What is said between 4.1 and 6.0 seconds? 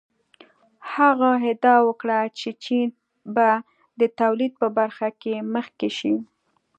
تولید په برخه کې مخکې